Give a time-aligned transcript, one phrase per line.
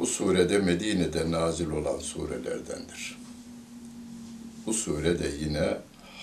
[0.00, 3.18] Bu surede Medine'de nazil olan surelerdendir.
[4.66, 5.78] Bu surede yine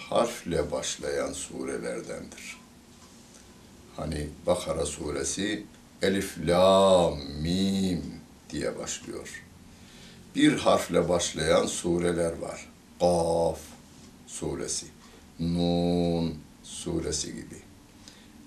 [0.10, 2.58] harfle başlayan surelerdendir.
[3.96, 5.66] Hani Bakara suresi
[6.02, 8.04] Elif, Lam, Mim
[8.50, 9.44] diye başlıyor.
[10.36, 12.70] Bir harfle başlayan sureler var.
[13.00, 13.60] Kaf
[14.28, 14.86] suresi,
[15.40, 17.62] Nun suresi gibi.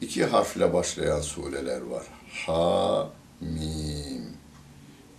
[0.01, 2.07] İki harfle başlayan sureler var.
[2.47, 3.11] Ha,
[3.41, 4.40] Mim.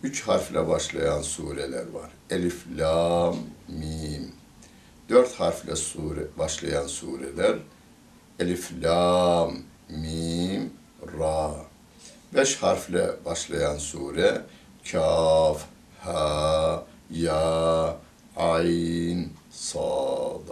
[0.03, 2.11] Üç harfle başlayan sureler var.
[2.29, 4.31] Elif, Lam, Mim.
[5.09, 7.57] Dört harfle sure, başlayan sureler.
[8.39, 9.57] Elif, Lam,
[9.89, 10.73] Mim,
[11.19, 11.55] Ra.
[12.33, 14.41] Beş harfle başlayan sure.
[14.91, 15.65] Kaf,
[16.03, 17.97] Ha, Ya,
[18.35, 20.47] Ayn, Sad.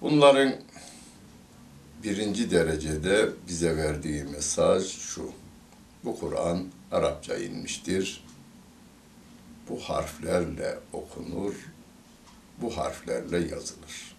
[0.00, 0.54] Bunların
[2.02, 5.32] birinci derecede bize verdiği mesaj şu.
[6.04, 8.24] Bu Kur'an Arapça inmiştir.
[9.68, 11.54] Bu harflerle okunur,
[12.58, 14.16] bu harflerle yazılır.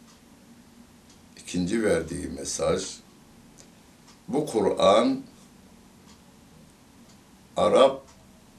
[1.38, 2.84] İkinci verdiği mesaj,
[4.28, 5.22] bu Kur'an
[7.58, 8.02] Arap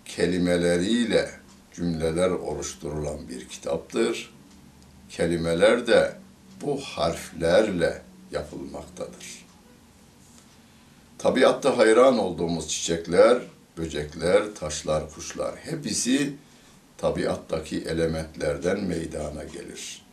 [0.04, 1.30] kelimeleriyle
[1.74, 4.34] cümleler oluşturulan bir kitaptır.
[5.10, 6.16] Kelimeler de
[6.62, 8.02] bu harflerle
[8.32, 9.44] yapılmaktadır.
[11.18, 13.42] Tabiatta hayran olduğumuz çiçekler,
[13.76, 16.32] böcekler, taşlar, kuşlar hepsi
[16.98, 20.04] tabiattaki elementlerden meydana gelir.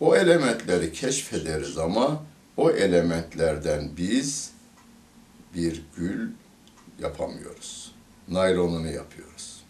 [0.00, 2.22] O elementleri keşfederiz ama
[2.56, 4.50] o elementlerden biz
[5.54, 6.30] bir gül
[7.00, 7.92] yapamıyoruz.
[8.28, 9.62] Naylonunu yapıyoruz.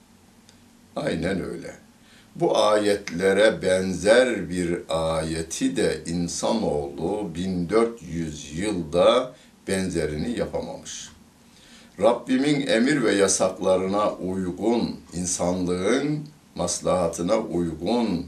[0.97, 1.75] Aynen öyle.
[2.37, 9.35] Bu ayetlere benzer bir ayeti de insanoğlu 1400 yılda
[9.69, 11.09] benzerini yapamamış.
[12.03, 18.27] Rabbimin emir ve yasaklarına uygun, insanlığın maslahatına uygun.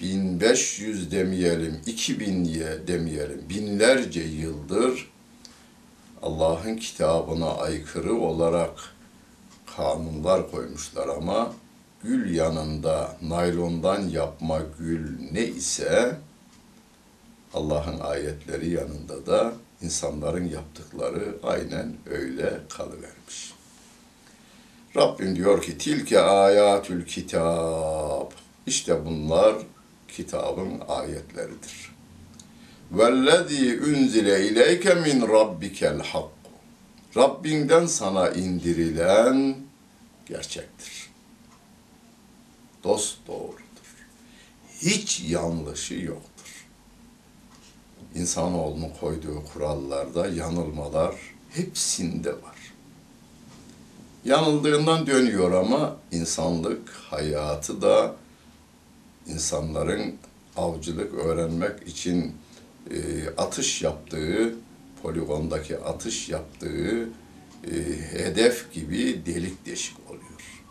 [0.00, 5.10] 1500 demeyelim, 2000 ye demeyelim, binlerce yıldır
[6.22, 8.94] Allah'ın kitabına aykırı olarak
[9.76, 11.52] kanunlar koymuşlar ama
[12.02, 16.16] gül yanında naylondan yapma gül ne ise
[17.54, 19.52] Allah'ın ayetleri yanında da
[19.82, 23.52] insanların yaptıkları aynen öyle kalıvermiş.
[24.96, 28.30] Rabbim diyor ki tilke ayatül kitab.
[28.66, 29.56] İşte bunlar
[30.08, 31.94] kitabın ayetleridir.
[32.90, 36.30] Vellezî unzile ileyke min rabbikel hak.
[37.16, 39.56] Rabbinden sana indirilen
[40.26, 41.10] gerçektir.
[42.84, 43.56] Dost doğrudur.
[44.82, 46.35] Hiç yanlışı yoktur
[48.16, 51.14] insanoğlunun koyduğu kurallarda yanılmalar
[51.50, 52.56] hepsinde var.
[54.24, 58.14] Yanıldığından dönüyor ama insanlık hayatı da
[59.26, 60.14] insanların
[60.56, 62.34] avcılık öğrenmek için
[62.90, 64.54] e, atış yaptığı,
[65.02, 67.08] poligondaki atış yaptığı
[67.64, 67.72] e,
[68.12, 70.62] hedef gibi delik deşik oluyor.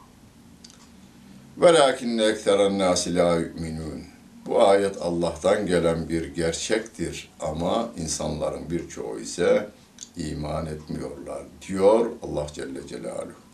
[1.58, 4.15] Velakinne ekseren nasi la yu'minun.
[4.46, 9.70] Bu ayet Allah'tan gelen bir gerçektir ama insanların birçoğu ise
[10.18, 13.46] iman etmiyorlar diyor Allah Celle Celaluhu.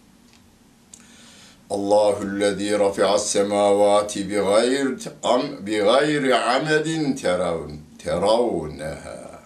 [1.70, 4.88] Allahüllezî rafi'as semâvâti bi gayr
[5.24, 9.42] am bi gayri amedin teravun teravneha.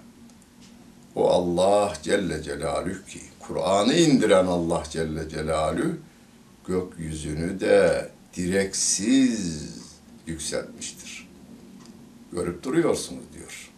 [1.16, 5.98] O Allah Celle Celaluhu ki Kur'an'ı indiren Allah Celle Celaluhu
[6.68, 9.70] gökyüzünü de direksiz
[10.28, 11.25] yükseltmiştir.
[12.36, 13.72] Görüp duruyorsunuz diyor.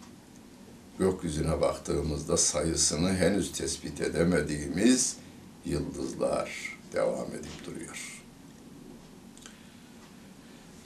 [0.99, 5.17] Gökyüzüne baktığımızda sayısını henüz tespit edemediğimiz
[5.65, 8.23] yıldızlar devam edip duruyor.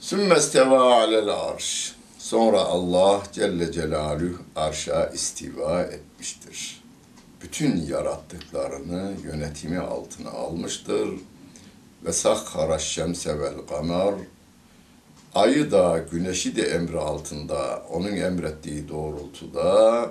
[0.00, 1.96] Sümmesteva alel arş.
[2.18, 6.82] Sonra Allah Celle Celaluhu arşa istiva etmiştir.
[7.42, 11.08] Bütün yarattıklarını yönetimi altına almıştır.
[12.04, 14.14] Ve sakhara şemse vel kamer.
[15.34, 20.10] Ayı da güneşi de emri altında, onun emrettiği doğrultuda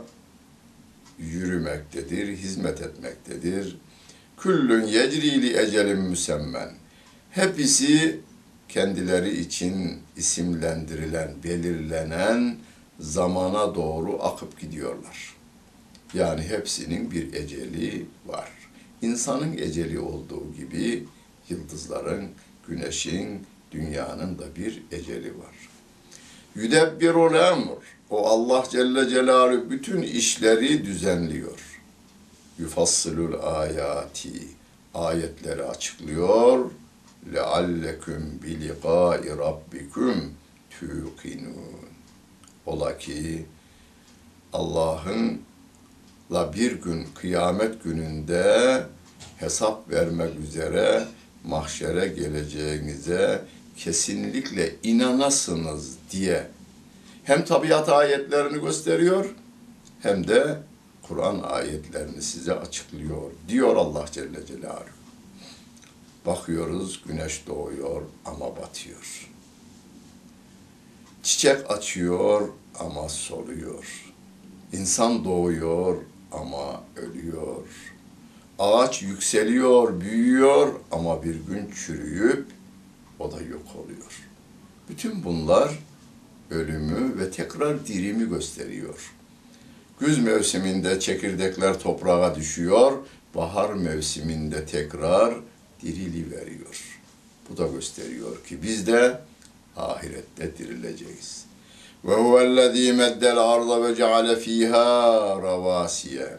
[1.20, 3.78] yürümektedir, hizmet etmektedir.
[4.38, 6.70] Küllün yecrili ecelin müsemmen.
[7.32, 8.20] Hepsi
[8.70, 12.56] kendileri için isimlendirilen, belirlenen
[13.00, 15.36] zamana doğru akıp gidiyorlar.
[16.14, 18.50] Yani hepsinin bir eceli var.
[19.02, 21.08] İnsanın eceli olduğu gibi
[21.50, 22.28] yıldızların,
[22.68, 25.56] güneşin, Dünyanın da bir eceli var.
[26.56, 28.02] Yüdebbirul emr.
[28.10, 31.82] O Allah Celle Celalü bütün işleri düzenliyor.
[32.60, 34.32] Yufassılul ayati.
[34.94, 36.72] Ayetleri açıklıyor.
[37.34, 40.34] Lealleküm bilikai rabbiküm
[40.70, 41.92] tüqinun.
[42.66, 43.46] Ola ki
[44.54, 45.42] Allah'ın
[46.32, 48.84] la bir gün kıyamet gününde
[49.38, 51.08] hesap vermek üzere
[51.44, 53.42] mahşere geleceğinize
[53.78, 56.48] kesinlikle inanasınız diye
[57.24, 59.36] hem tabiat ayetlerini gösteriyor
[60.02, 60.60] hem de
[61.04, 65.02] Kur'an ayetlerini size açıklıyor diyor Allah Celle Celaluhu.
[66.26, 69.30] Bakıyoruz güneş doğuyor ama batıyor.
[71.24, 72.50] Çiçek açıyor
[72.80, 74.12] ama soluyor.
[74.74, 75.98] İnsan doğuyor
[76.32, 77.68] ama ölüyor.
[78.60, 82.46] Ağaç yükseliyor, büyüyor ama bir gün çürüyüp
[83.24, 84.22] o da yok oluyor.
[84.90, 85.80] Bütün bunlar
[86.52, 89.14] ölümü ve tekrar dirimi gösteriyor.
[90.00, 92.92] Güz mevsiminde çekirdekler toprağa düşüyor,
[93.36, 95.36] bahar mevsiminde tekrar
[95.82, 97.00] dirili veriyor.
[97.50, 99.20] Bu da gösteriyor ki biz de
[99.78, 101.46] ahirette dirileceğiz.
[102.06, 106.38] Ve huvellezî meddel arda ve ceale fîhâ ravâsiye.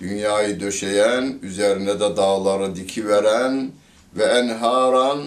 [0.00, 3.70] Dünyayı döşeyen, üzerine de dağları dikiveren
[4.16, 5.22] ve enharan,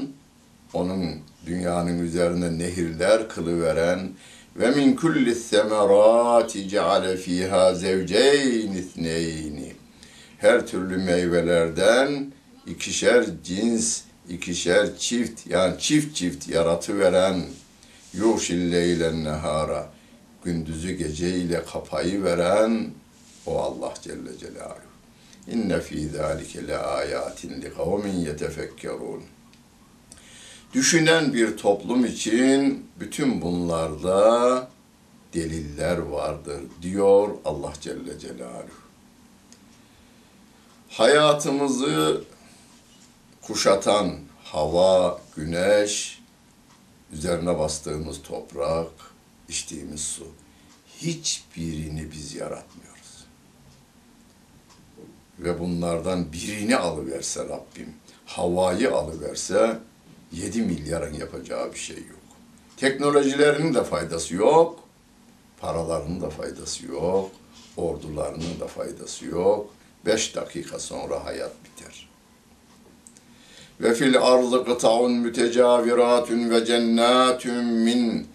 [0.75, 4.09] onun dünyanın üzerine nehirler kılıveren
[4.55, 9.73] ve min kulli semerati ceale fîhâ zevceyn ithneyni.
[10.37, 12.31] Her türlü meyvelerden
[12.67, 17.41] ikişer cins, ikişer çift yani çift çift yaratıveren
[18.13, 19.89] yuşil leylen nehara
[20.43, 22.87] gündüzü geceyle kapayı veren
[23.45, 24.95] o Allah Celle Celaluhu.
[25.51, 29.34] İnne fî zâlike le âyâtin li kavmin yetefekkerûn.
[30.75, 34.67] Düşünen bir toplum için bütün bunlarda
[35.33, 38.85] deliller vardır diyor Allah Celle Celaluhu.
[40.89, 42.23] Hayatımızı
[43.41, 46.21] kuşatan hava, güneş,
[47.13, 48.91] üzerine bastığımız toprak,
[49.49, 50.27] içtiğimiz su.
[50.97, 53.25] Hiçbirini biz yaratmıyoruz.
[55.39, 57.93] Ve bunlardan birini alıverse Rabbim,
[58.25, 59.79] havayı alıverse
[60.31, 62.25] 7 milyarın yapacağı bir şey yok.
[62.77, 64.79] Teknolojilerinin de faydası yok,
[65.59, 67.31] paralarının da faydası yok,
[67.77, 69.69] ordularının da faydası yok.
[70.05, 72.09] Beş dakika sonra hayat biter.
[73.81, 78.27] Ve fil ardı kıta'un mütecaviratun ve cennatun min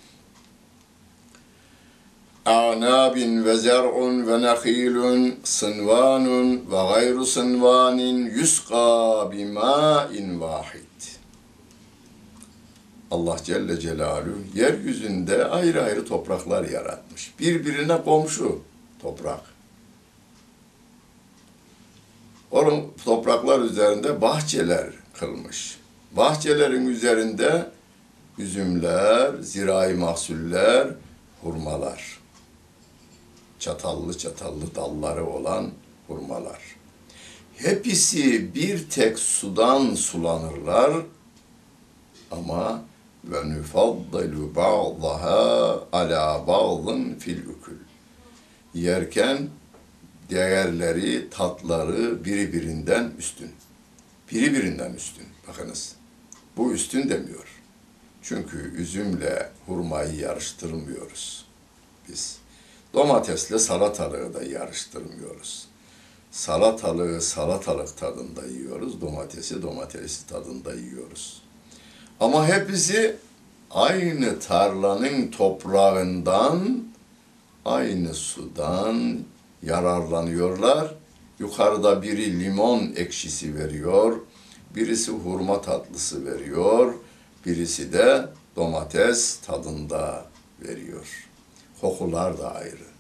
[2.46, 10.89] a'nabin ve zer'un ve nehilun sınvanun ve gayru sınvanin yusqa bima'in vahid.
[13.10, 17.34] Allah Celle Celaluhu yeryüzünde ayrı ayrı topraklar yaratmış.
[17.40, 18.60] Birbirine komşu
[19.02, 19.40] toprak.
[22.50, 25.78] Onun topraklar üzerinde bahçeler kılmış.
[26.12, 27.70] Bahçelerin üzerinde
[28.38, 30.88] üzümler, zirai mahsuller,
[31.42, 32.20] hurmalar.
[33.58, 35.70] Çatallı çatallı dalları olan
[36.06, 36.58] hurmalar.
[37.56, 40.92] Hepsi bir tek sudan sulanırlar
[42.30, 42.82] ama
[43.24, 47.72] ve nufaddilu ba'daha ala ba'dın fil ukul.
[48.74, 49.48] Yerken
[50.30, 53.50] değerleri, tatları biri birinden üstün.
[54.32, 55.26] Biri birinden üstün.
[55.48, 55.96] Bakınız.
[56.56, 57.60] Bu üstün demiyor.
[58.22, 61.46] Çünkü üzümle hurmayı yarıştırmıyoruz
[62.08, 62.38] biz.
[62.94, 65.66] Domatesle salatalığı da yarıştırmıyoruz.
[66.30, 71.39] Salatalığı salatalık tadında yiyoruz, domatesi domatesi tadında yiyoruz.
[72.20, 73.16] Ama hepsi
[73.70, 76.84] aynı tarlanın toprağından,
[77.64, 79.18] aynı sudan
[79.62, 80.94] yararlanıyorlar.
[81.38, 84.20] Yukarıda biri limon ekşisi veriyor,
[84.76, 86.94] birisi hurma tatlısı veriyor,
[87.46, 90.26] birisi de domates tadında
[90.62, 91.28] veriyor.
[91.80, 92.90] Kokular da ayrı.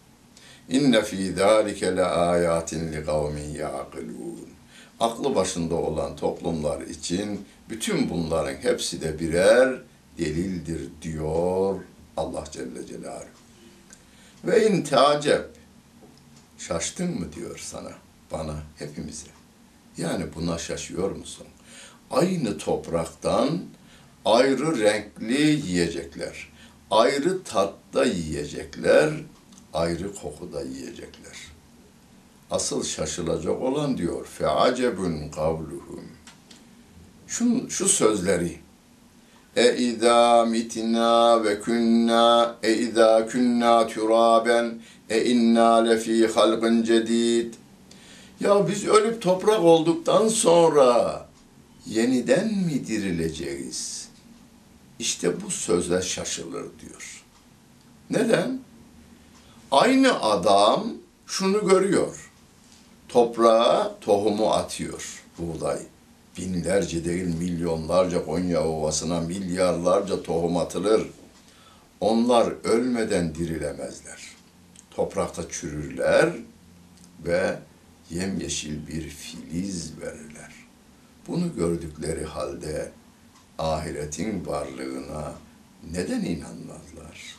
[0.68, 4.59] İnne fî zâlike le âyâtin li kavmin ya'kilûn.
[5.00, 9.82] Aklı başında olan toplumlar için bütün bunların hepsi de birer
[10.18, 11.80] delildir diyor
[12.16, 13.24] Allah Celle Celaluhu.
[14.44, 15.48] Ve in tacep
[16.58, 17.92] şaştın mı diyor sana,
[18.32, 19.26] bana, hepimize.
[19.96, 21.46] Yani buna şaşıyor musun?
[22.10, 23.62] Aynı topraktan
[24.24, 26.52] ayrı renkli yiyecekler,
[26.90, 29.14] ayrı tatta yiyecekler,
[29.72, 31.49] ayrı kokuda yiyecekler.
[32.50, 36.04] Asıl şaşılacak olan diyor, feacebun kavluhum.
[37.26, 38.58] Şu, şu sözleri,
[39.56, 47.54] e izâ mitnâ ve künnâ, e izâ künnâ türâben, e inna lefî halkın cedid.
[48.40, 51.26] Ya biz ölüp toprak olduktan sonra
[51.86, 54.08] yeniden mi dirileceğiz?
[54.98, 57.24] İşte bu sözler şaşılır diyor.
[58.10, 58.60] Neden?
[59.70, 60.86] Aynı adam
[61.26, 62.29] şunu görüyor.
[63.12, 65.78] Toprağa tohumu atıyor buğday.
[66.38, 71.06] Binlerce değil milyonlarca Konya Ovası'na milyarlarca tohum atılır.
[72.00, 74.20] Onlar ölmeden dirilemezler.
[74.90, 76.34] Toprakta çürürler
[77.24, 77.58] ve
[78.10, 80.52] yemyeşil bir filiz verirler.
[81.28, 82.92] Bunu gördükleri halde
[83.58, 85.32] ahiretin varlığına
[85.92, 87.36] neden inanmazlar?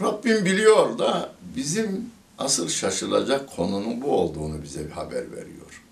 [0.00, 5.82] Rabbim biliyor da bizim asıl şaşılacak konunun bu olduğunu bize bir haber veriyor.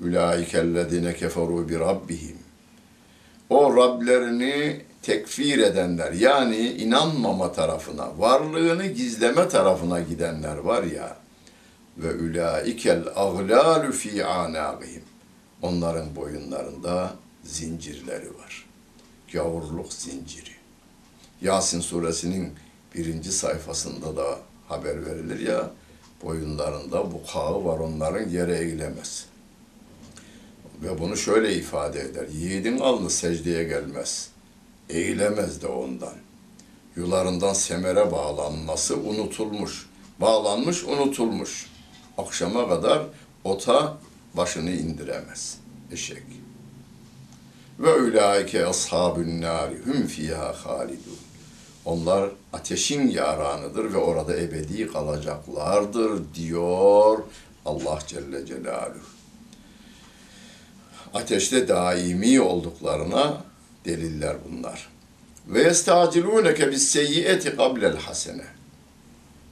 [0.00, 2.38] Ülaikellezine keferu bi rabbihim.
[3.50, 11.16] O Rablerini tekfir edenler yani inanmama tarafına, varlığını gizleme tarafına gidenler var ya
[11.98, 15.02] ve ülaikel aglalu fi anagihim.
[15.62, 17.14] Onların boyunlarında
[17.44, 18.66] zincirleri var.
[19.32, 20.50] Gavurluk zinciri.
[21.42, 22.52] Yasin suresinin
[22.94, 24.38] birinci sayfasında da
[24.68, 25.70] haber verilir ya,
[26.22, 29.26] boyunlarında bukağı var onların yere eğilemez.
[30.82, 32.28] Ve bunu şöyle ifade eder.
[32.28, 34.28] Yiğidin alnı secdeye gelmez.
[34.88, 36.14] Eğilemez de ondan.
[36.96, 39.88] Yularından semere bağlanması unutulmuş.
[40.20, 41.70] Bağlanmış, unutulmuş.
[42.18, 43.02] Akşama kadar
[43.44, 43.98] ota
[44.34, 45.58] başını indiremez.
[45.92, 46.22] Eşek.
[47.78, 51.17] Ve ulaike ashabun nari hum fiha halidun.
[51.84, 57.18] Onlar ateşin yaranıdır ve orada ebedi kalacaklardır diyor
[57.64, 58.98] Allah Celle Celaluhu.
[61.14, 63.44] Ateşte daimi olduklarına
[63.84, 64.88] deliller bunlar.
[65.46, 68.44] Ve yestacilûneke bis seyyieti kablel hasene.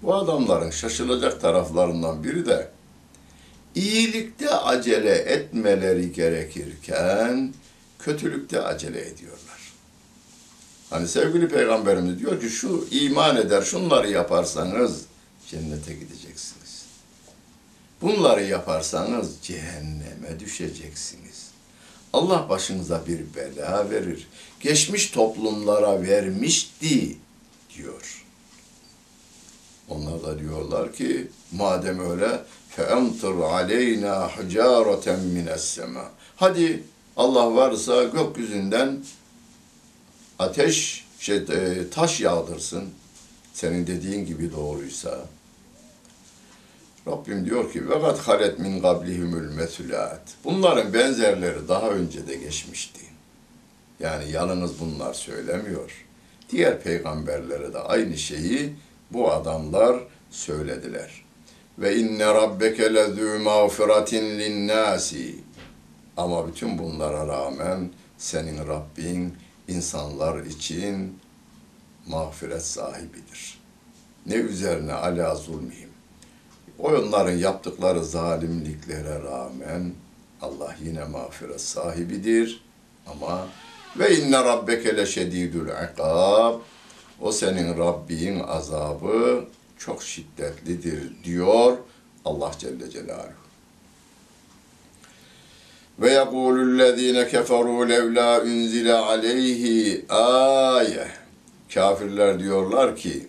[0.03, 2.69] Bu adamların şaşılacak taraflarından biri de
[3.75, 7.55] iyilikte acele etmeleri gerekirken
[7.99, 9.56] kötülükte acele ediyorlar.
[10.90, 15.02] Hani sevgili peygamberimiz diyor ki şu iman eder şunları yaparsanız
[15.48, 16.86] cennete gideceksiniz.
[18.02, 21.52] Bunları yaparsanız cehenneme düşeceksiniz.
[22.14, 24.28] Allah başınıza bir bela verir.
[24.60, 27.18] Geçmiş toplumlara vermişti
[27.78, 28.26] diyor.
[29.90, 32.42] Onlar da diyorlar ki madem öyle
[32.78, 36.84] فَاَمْطِرْ عَلَيْنَا حُجَارَةً مِنَ السَّمَاءِ Hadi
[37.18, 39.04] Allah varsa gökyüzünden
[40.39, 42.85] ateş, şey, e, taş yağdırsın.
[43.53, 45.27] Senin dediğin gibi doğruysa.
[47.07, 50.23] Rabbim diyor ki ve kad halet min qablihimul mesulat.
[50.45, 53.01] Bunların benzerleri daha önce de geçmişti.
[54.01, 56.07] Yani yalnız bunlar söylemiyor.
[56.51, 58.73] Diğer peygamberlere de aynı şeyi
[59.11, 59.97] bu adamlar
[60.31, 61.25] söylediler.
[61.79, 65.35] Ve inne rabbeke lezû mağfiratin linnâsi.
[66.17, 69.35] Ama bütün bunlara rağmen senin Rabbin
[69.69, 71.19] insanlar için
[72.07, 73.59] mağfiret sahibidir.
[74.27, 75.91] Ne üzerine ala zulmihim.
[76.79, 79.93] Onların yaptıkları zalimliklere rağmen
[80.43, 82.65] Allah yine mağfiret sahibidir.
[83.07, 83.49] Ama
[83.99, 86.61] ve inne rabbeke leşedidül ikab.
[87.21, 89.45] O senin Rabbin azabı
[89.79, 91.77] çok şiddetlidir diyor
[92.25, 93.46] Allah Celle Celaluhu.
[96.01, 101.09] Ve yekulüllezine keferu levla unzile aleyhi aye.
[101.75, 103.27] Kafirler diyorlar ki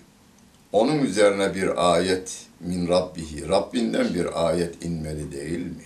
[0.71, 5.85] onun üzerine bir ayet min rabbihi, Rabbinden bir ayet inmeli değil mi?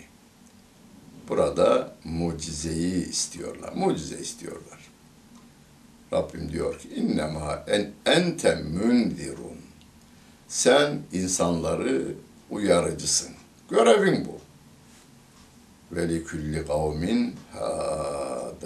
[1.29, 4.79] Burada mucizeyi istiyorlar, mucize istiyorlar.
[6.13, 9.58] Rabbim diyor ki innema en ente münzirun.
[10.47, 12.15] Sen insanları
[12.49, 13.29] uyarıcısın.
[13.69, 14.40] Görevin bu.
[15.91, 18.63] Ve li külli kavmin had.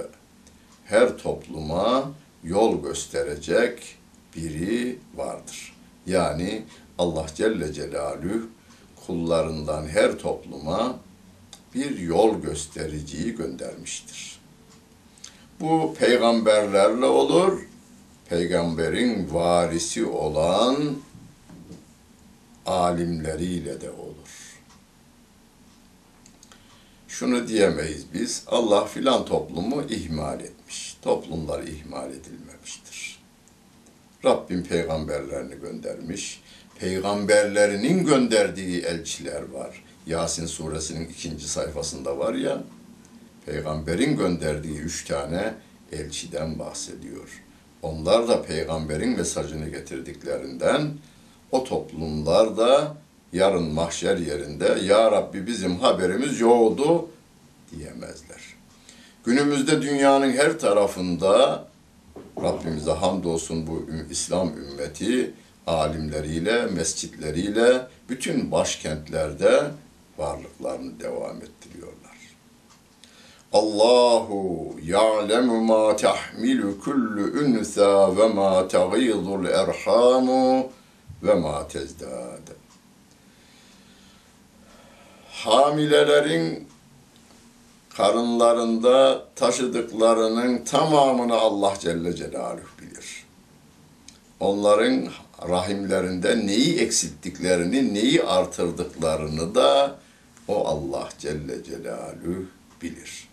[0.85, 2.11] Her topluma
[2.43, 3.97] yol gösterecek
[4.35, 5.75] biri vardır.
[6.05, 6.63] Yani
[6.97, 8.41] Allah Celle Celaluhu
[9.07, 10.99] kullarından her topluma
[11.75, 14.39] bir yol göstericiyi göndermiştir.
[15.59, 17.59] Bu peygamberlerle olur,
[18.29, 20.95] peygamberin varisi olan
[22.65, 24.04] alimleriyle de olur.
[27.19, 30.97] Şunu diyemeyiz biz, Allah filan toplumu ihmal etmiş.
[31.01, 33.19] Toplumlar ihmal edilmemiştir.
[34.25, 36.41] Rabbim peygamberlerini göndermiş.
[36.79, 39.83] Peygamberlerinin gönderdiği elçiler var.
[40.07, 42.63] Yasin suresinin ikinci sayfasında var ya,
[43.45, 45.53] peygamberin gönderdiği üç tane
[45.91, 47.43] elçiden bahsediyor.
[47.81, 50.93] Onlar da peygamberin mesajını getirdiklerinden
[51.51, 52.97] o toplumlar da
[53.35, 57.05] yarın mahşer yerinde Ya Rabbi bizim haberimiz yoktu
[57.71, 58.41] diyemezler.
[59.25, 61.65] Günümüzde dünyanın her tarafında
[62.41, 65.33] Rabbimize hamdolsun bu İslam ümmeti
[65.67, 69.63] alimleriyle, mescitleriyle bütün başkentlerde
[70.17, 71.95] varlıklarını devam ettiriyorlar.
[73.53, 80.67] Allahu ya'lemu ma tahmilu kullu unsa ve ma taghidul erhamu
[81.23, 82.64] ve ma tezdad.
[85.45, 86.67] Hamilelerin
[87.97, 93.25] karınlarında taşıdıklarının tamamını Allah Celle Celaluhu bilir.
[94.39, 95.07] Onların
[95.49, 99.95] rahimlerinde neyi eksilttiklerini, neyi artırdıklarını da
[100.47, 102.45] o Allah Celle Celaluhu
[102.81, 103.27] bilir.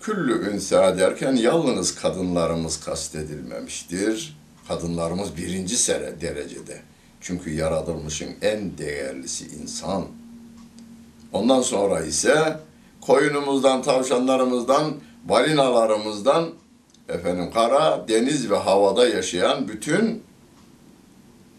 [0.00, 4.36] Küllü ünsa derken yalnız kadınlarımız kastedilmemiştir.
[4.68, 6.80] Kadınlarımız birinci sere derecede.
[7.20, 10.21] Çünkü yaratılmışın en değerlisi insan.
[11.32, 12.56] Ondan sonra ise
[13.00, 16.50] koyunumuzdan, tavşanlarımızdan, balinalarımızdan,
[17.08, 20.22] efendim kara, deniz ve havada yaşayan bütün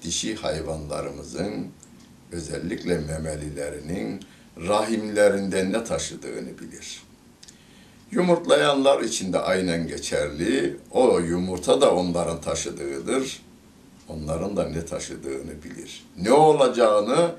[0.04, 1.68] dişi hayvanlarımızın
[2.32, 4.20] özellikle memelilerinin
[4.58, 7.04] rahimlerinde ne taşıdığını bilir.
[8.12, 10.78] Yumurtlayanlar için de aynen geçerli.
[10.92, 13.42] O yumurta da onların taşıdığıdır.
[14.10, 16.06] Onların da ne taşıdığını bilir.
[16.18, 17.32] Ne olacağını,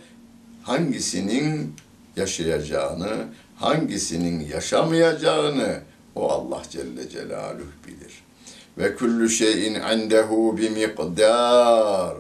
[0.63, 1.75] hangisinin
[2.17, 5.81] yaşayacağını, hangisinin yaşamayacağını
[6.15, 8.25] o Allah Celle Celaluhu bilir.
[8.79, 12.17] Ve kullu şeyin indehu bi miqdar.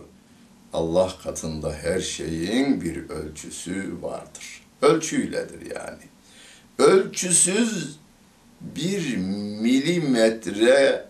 [0.72, 4.62] Allah katında her şeyin bir ölçüsü vardır.
[4.82, 6.02] Ölçüyledir yani.
[6.78, 7.96] Ölçüsüz
[8.60, 9.16] bir
[9.60, 11.08] milimetre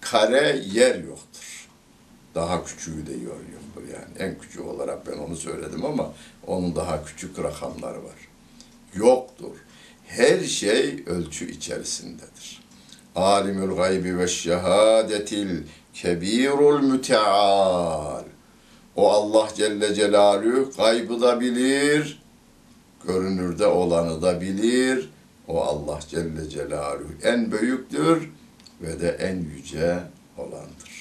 [0.00, 1.68] kare yer yoktur.
[2.34, 4.18] Daha küçüğü de yer yani.
[4.18, 6.12] En küçüğü olarak ben onu söyledim ama
[6.46, 8.28] onun daha küçük rakamları var.
[8.94, 9.56] Yoktur.
[10.06, 12.62] Her şey ölçü içerisindedir.
[13.16, 15.62] Alimül gaybi ve şehadetil
[15.94, 18.24] kebirul müteal.
[18.96, 22.22] O Allah Celle Celaluhu gaybı da bilir,
[23.06, 25.10] görünürde olanı da bilir.
[25.48, 28.30] O Allah Celle Celaluhu en büyüktür
[28.82, 29.98] ve de en yüce
[30.38, 30.93] olandır.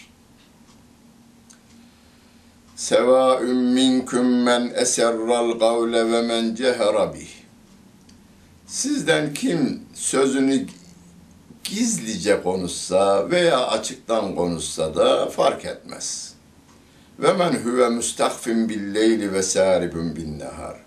[2.84, 7.14] Sevâ'ün minküm men eserral gavle ve men cehera.
[8.68, 10.66] Sizden kim sözünü
[11.64, 16.34] gizlice konuşsa veya açıktan konuşsa da fark etmez.
[17.20, 20.78] Ve men huve müstakfin bil leyli ve saribun bin nehar.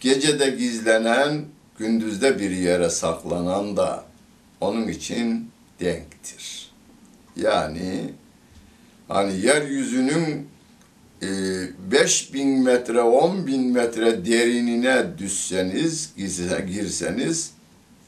[0.00, 1.44] Gecede gizlenen,
[1.78, 4.04] gündüzde bir yere saklanan da
[4.60, 5.50] onun için
[5.80, 6.72] denktir.
[7.36, 8.12] Yani
[9.08, 10.51] hani yeryüzünün
[11.22, 11.26] e,
[11.90, 16.12] 5000 metre, 10 bin metre derinine düşseniz,
[16.66, 17.50] girseniz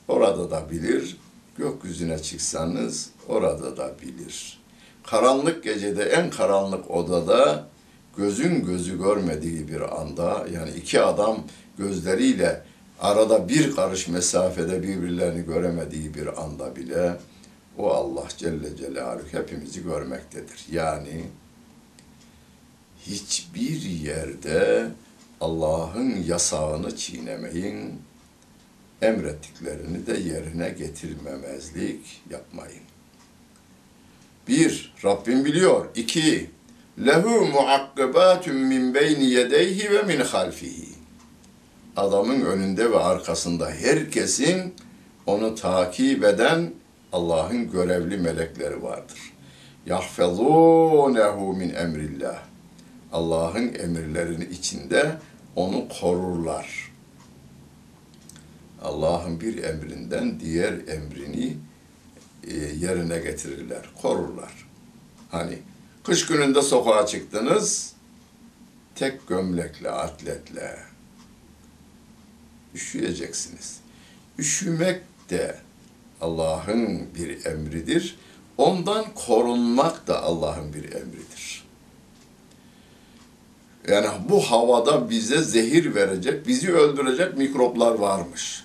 [0.09, 1.17] orada da bilir.
[1.59, 4.61] Gökyüzüne çıksanız orada da bilir.
[5.05, 7.69] Karanlık gecede en karanlık odada
[8.17, 11.45] gözün gözü görmediği bir anda yani iki adam
[11.79, 12.63] gözleriyle
[13.01, 17.17] arada bir karış mesafede birbirlerini göremediği bir anda bile
[17.79, 20.67] o Allah Celle Celaluhu hepimizi görmektedir.
[20.71, 21.25] Yani
[23.07, 24.87] hiçbir yerde
[25.41, 28.03] Allah'ın yasağını çiğnemeyin,
[29.03, 32.83] emrettiklerini de yerine getirmemezlik yapmayın.
[34.49, 35.87] Bir, Rabbim biliyor.
[35.95, 36.51] İki,
[37.07, 40.89] lehu muakkibatun min beyni yedeyhi ve min halfihi.
[41.97, 44.75] Adamın önünde ve arkasında herkesin
[45.27, 46.73] onu takip eden
[47.13, 49.19] Allah'ın görevli melekleri vardır.
[49.87, 52.54] Yahfezûnehu min emrillah.
[53.15, 55.17] Allah'ın emirlerinin içinde
[55.57, 56.93] onu korurlar.
[58.83, 61.57] Allah'ın bir emrinden diğer emrini
[62.47, 64.69] e, yerine getirirler, korurlar.
[65.31, 65.59] Hani
[66.05, 67.93] kış gününde sokağa çıktınız,
[68.95, 70.79] tek gömlekle, atletle
[72.75, 73.81] üşüyeceksiniz.
[74.39, 75.59] Üşümek de
[76.21, 78.19] Allah'ın bir emridir.
[78.59, 81.64] Ondan korunmak da Allah'ın bir emridir.
[83.89, 88.65] Yani bu havada bize zehir verecek, bizi öldürecek mikroplar varmış.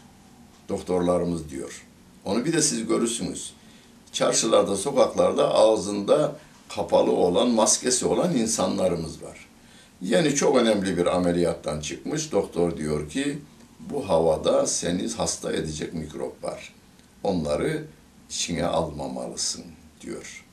[0.70, 1.86] Doktorlarımız diyor.
[2.26, 3.54] Onu bir de siz görürsünüz.
[4.12, 6.36] Çarşılarda, sokaklarda ağzında
[6.76, 9.48] kapalı olan, maskesi olan insanlarımız var.
[10.02, 12.32] Yeni çok önemli bir ameliyattan çıkmış.
[12.32, 13.40] Doktor diyor ki
[13.80, 16.74] bu havada seni hasta edecek mikrop var.
[17.24, 17.84] Onları
[18.30, 19.66] içine almamalısın
[20.02, 20.46] diyor.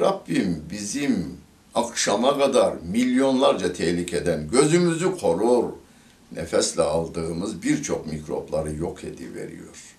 [0.00, 1.38] Rabbim bizim
[1.78, 5.64] akşama kadar milyonlarca tehlikeden gözümüzü korur.
[6.32, 9.96] Nefesle aldığımız birçok mikropları yok ediveriyor.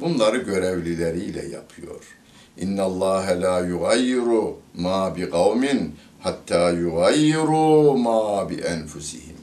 [0.00, 2.16] Bunları görevlileriyle yapıyor.
[2.60, 9.36] İnna Allah la yugayyiru ma bi kavmin hatta yugayyiru ma bi enfusihim.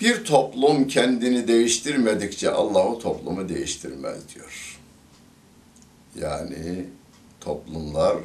[0.00, 4.78] Bir toplum kendini değiştirmedikçe Allah o toplumu değiştirmez diyor.
[6.20, 6.84] Yani
[7.40, 8.16] toplumlar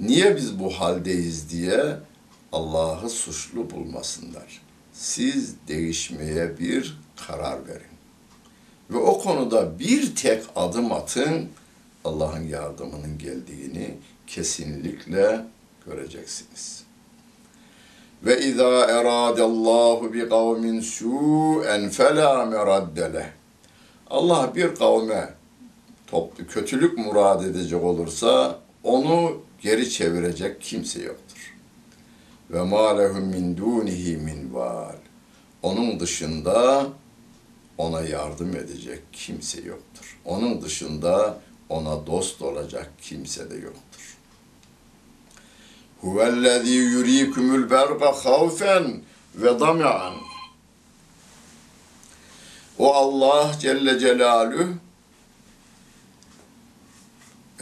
[0.00, 1.96] niye biz bu haldeyiz diye
[2.52, 4.62] Allah'ı suçlu bulmasınlar.
[4.92, 7.96] Siz değişmeye bir karar verin.
[8.90, 11.48] Ve o konuda bir tek adım atın,
[12.04, 13.94] Allah'ın yardımının geldiğini
[14.26, 15.44] kesinlikle
[15.86, 16.82] göreceksiniz.
[18.22, 23.32] Ve izâ eradallahu bi kavmin su'en felâ meraddele.
[24.10, 25.34] Allah bir kavme
[26.06, 31.54] toplu kötülük murad edecek olursa onu geri çevirecek kimse yoktur.
[32.50, 34.96] Ve mâ lehum min dûnihi min val.
[35.62, 36.86] Onun dışında
[37.78, 40.18] ona yardım edecek kimse yoktur.
[40.24, 44.16] Onun dışında ona dost olacak kimse de yoktur.
[46.00, 49.00] Huvellezî yurîkumul berqa havfen
[49.34, 50.14] ve dam'an.
[52.78, 54.68] O Allah Celle Celaluhu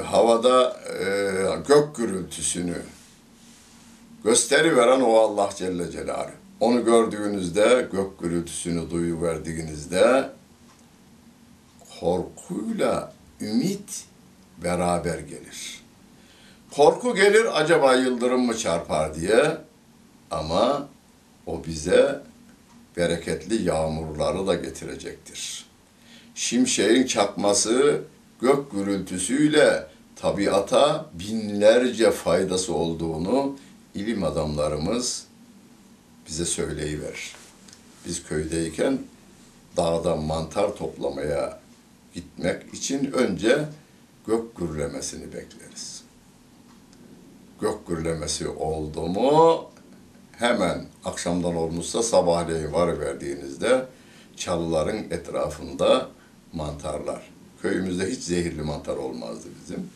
[0.02, 1.04] havada e,
[1.68, 2.82] gök gürültüsünü
[4.24, 6.30] gösteriveren o Allah Celle Celaluhu.
[6.60, 10.30] Onu gördüğünüzde, gök gürültüsünü duyuverdiğinizde
[12.00, 14.04] korkuyla ümit
[14.64, 15.84] beraber gelir.
[16.70, 19.56] Korku gelir acaba yıldırım mı çarpar diye
[20.30, 20.88] ama
[21.46, 22.20] o bize
[22.96, 25.66] bereketli yağmurları da getirecektir.
[26.34, 28.02] Şimşeğin çakması
[28.44, 33.56] gök gürültüsüyle tabiata binlerce faydası olduğunu
[33.94, 35.26] ilim adamlarımız
[36.28, 37.34] bize söyleyiver.
[38.06, 38.98] Biz köydeyken
[39.76, 41.60] dağda mantar toplamaya
[42.14, 43.64] gitmek için önce
[44.26, 46.02] gök gürlemesini bekleriz.
[47.60, 49.64] gök gürlemesi oldu mu
[50.32, 53.86] hemen akşamdan olmuşsa sabahleyin var verdiğinizde
[54.36, 56.08] çalıların etrafında
[56.52, 57.33] mantarlar.
[57.64, 59.90] Köyümüzde hiç zehirli mantar olmazdı bizim.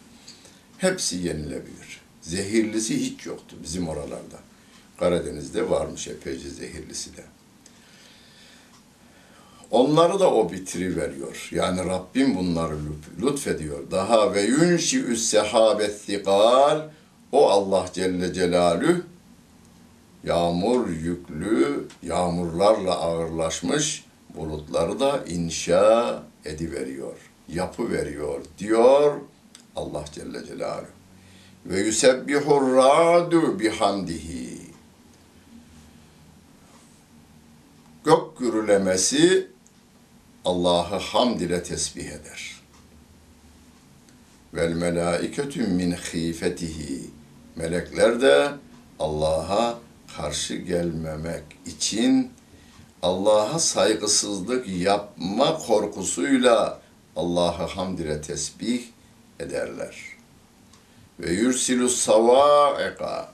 [0.79, 2.01] Hepsi yenilebilir.
[2.23, 4.39] Zehirlisi hiç yoktu bizim oralarda.
[4.99, 7.25] Karadeniz'de varmış epeyce zehirlisi de.
[9.71, 11.49] Onları da o bitiri veriyor.
[11.53, 13.91] Yani Rabbim bunları lütf- lütfediyor.
[13.91, 16.89] Daha ve yunşi'ü's sehabet zikal
[17.33, 19.03] o Allah Celle Celalü
[20.25, 24.05] yağmur yüklü, yağmurlarla ağırlaşmış
[24.35, 29.21] bulutları da inşa ediveriyor, yapı veriyor diyor
[29.77, 30.87] Allah Celle Celaluhu.
[31.67, 34.59] Ve yusebbihur ra'du bihamdihi.
[38.05, 39.49] Gök gürülemesi
[40.45, 42.61] Allah'ı hamd ile tesbih eder.
[44.55, 47.11] Vel melaiketü min khifetihi.
[47.57, 48.51] Melekler de
[48.99, 49.79] Allah'a
[50.17, 52.33] karşı gelmemek için
[53.03, 56.78] Allah'a saygısızlık yapma korkusuyla
[57.19, 58.83] Allah'ı hamd ile tesbih
[59.41, 59.97] ederler.
[61.21, 63.33] Ve yursilu savaika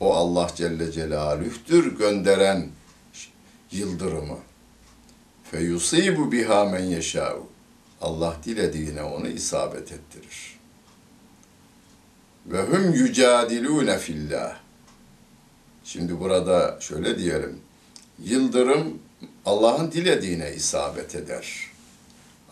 [0.00, 2.68] o Allah Celle Celaluh'tür gönderen
[3.70, 4.38] yıldırımı.
[5.50, 7.46] Fe yusibu biha men yeşâ'u.
[8.00, 10.58] Allah dilediğine onu isabet ettirir.
[12.46, 14.56] Ve hum yücadilûne fillah.
[15.84, 17.60] Şimdi burada şöyle diyelim.
[18.18, 18.98] Yıldırım
[19.46, 21.71] Allah'ın dilediğine isabet eder.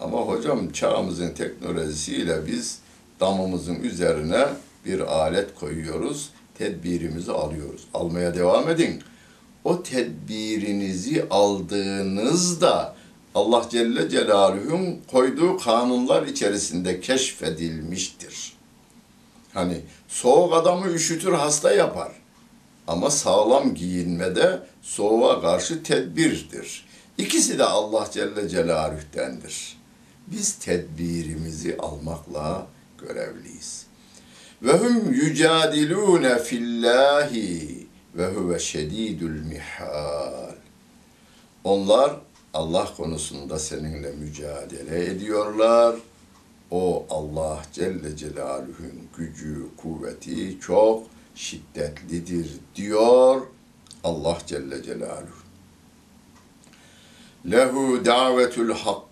[0.00, 2.78] Ama hocam çağımızın teknolojisiyle biz
[3.20, 4.46] damımızın üzerine
[4.84, 7.86] bir alet koyuyoruz, tedbirimizi alıyoruz.
[7.94, 9.02] Almaya devam edin.
[9.64, 12.94] O tedbirinizi aldığınızda
[13.34, 18.52] Allah Celle Celaluhu'nun koyduğu kanunlar içerisinde keşfedilmiştir.
[19.54, 22.12] Hani soğuk adamı üşütür, hasta yapar.
[22.86, 26.86] Ama sağlam giyinmede soğuğa karşı tedbirdir.
[27.18, 29.80] İkisi de Allah Celle Celaluh'tendir.
[30.31, 32.66] Biz tedbirimizi almakla
[32.99, 33.87] görevliyiz.
[34.62, 40.55] Ve hum yücadilûne fillâhi ve huve şedîdül mihal.
[41.64, 42.16] Onlar
[42.55, 45.97] Allah konusunda seninle mücadele ediyorlar.
[46.71, 53.40] O Allah Celle Celaluhu'nun gücü, kuvveti çok şiddetlidir diyor
[54.05, 55.40] Allah Celle Celaluhu.
[57.51, 59.10] Lehu davetul hakkı.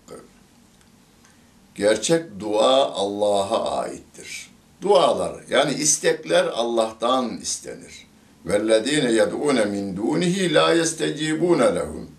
[1.79, 4.49] Gerçek dua Allah'a aittir.
[4.81, 8.07] Dualar yani istekler Allah'tan istenir.
[8.45, 12.11] Vellezine yed'une min dunihi la yestecibune lehum.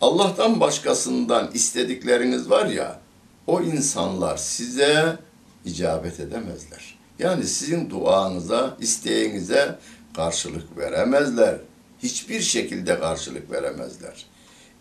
[0.00, 3.00] Allah'tan başkasından istedikleriniz var ya,
[3.46, 5.18] o insanlar size
[5.64, 6.98] icabet edemezler.
[7.18, 9.78] Yani sizin duanıza, isteğinize
[10.16, 11.56] karşılık veremezler.
[12.02, 14.26] Hiçbir şekilde karşılık veremezler.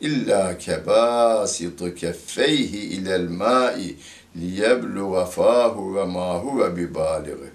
[0.02, 3.96] İlla kebasitu keffeyhi ilel ma'i
[4.36, 7.52] liyebluğa fahu ve ma huve bibalighi.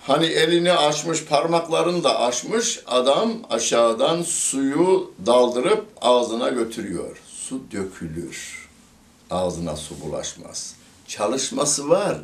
[0.00, 7.22] Hani elini açmış, parmaklarını da açmış, adam aşağıdan suyu daldırıp ağzına götürüyor.
[7.26, 8.68] Su dökülür.
[9.30, 10.74] Ağzına su bulaşmaz.
[11.08, 12.18] Çalışması var.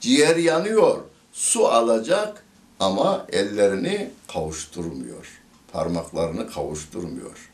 [0.00, 0.98] Ciğer yanıyor.
[1.32, 2.44] Su alacak
[2.80, 5.40] ama ellerini kavuşturmuyor.
[5.72, 7.50] Parmaklarını kavuşturmuyor.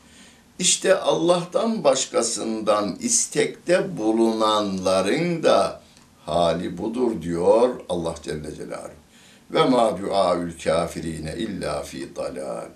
[0.59, 5.81] İşte Allah'tan başkasından istekte bulunanların da
[6.25, 8.91] hali budur diyor Allah Celle Celaluhu.
[9.51, 12.69] Ve ma duaül kafirine illa fi dalal.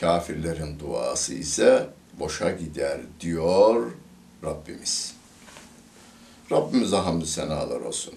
[0.00, 1.86] Kafirlerin duası ise
[2.18, 3.90] boşa gider diyor
[4.44, 5.14] Rabbimiz.
[6.52, 8.14] Rabbimize hamdü senalar olsun.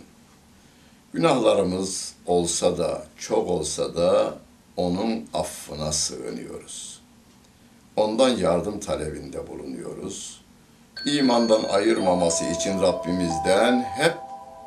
[1.13, 4.35] Günahlarımız olsa da, çok olsa da
[4.77, 6.92] onun affına sığınıyoruz.
[7.95, 10.41] Ondan yardım talebinde bulunuyoruz.
[11.05, 14.13] İmandan ayırmaması için Rabbimizden hep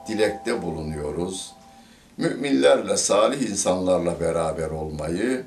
[0.09, 1.53] dilekte bulunuyoruz.
[2.17, 5.45] Müminlerle, salih insanlarla beraber olmayı,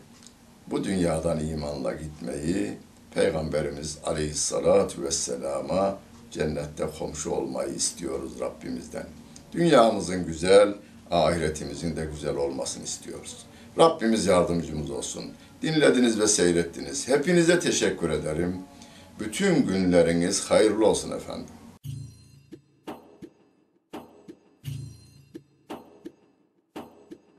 [0.68, 2.78] bu dünyadan imanla gitmeyi,
[3.16, 5.98] Peygamberimiz Aleyhisselatü Vesselam'a
[6.32, 9.06] cennette komşu olmayı istiyoruz Rabbimizden.
[9.52, 10.74] Dünyamızın güzel,
[11.12, 13.38] ahiretimizin de güzel olmasını istiyoruz.
[13.78, 15.24] Rabbimiz yardımcımız olsun.
[15.62, 17.08] Dinlediniz ve seyrettiniz.
[17.08, 18.56] Hepinize teşekkür ederim.
[19.20, 21.48] Bütün günleriniz hayırlı olsun efendim.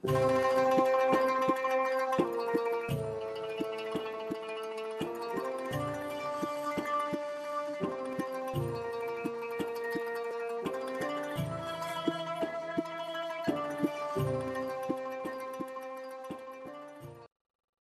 [0.06, 0.39] Thank